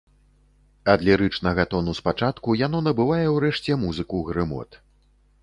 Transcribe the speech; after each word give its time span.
Ад 0.93 1.03
лірычнага 1.07 1.65
тону 1.73 1.93
спачатку 1.99 2.57
яно 2.63 2.81
набывае 2.87 3.23
ўрэшце 3.35 3.79
музыку 3.85 4.25
грымот. 4.33 4.81